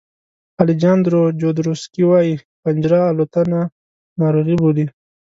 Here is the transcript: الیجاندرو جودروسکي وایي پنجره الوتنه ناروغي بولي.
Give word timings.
الیجاندرو 0.61 1.21
جودروسکي 1.39 2.03
وایي 2.09 2.33
پنجره 2.61 2.99
الوتنه 3.11 3.59
ناروغي 4.19 4.55
بولي. 4.61 4.85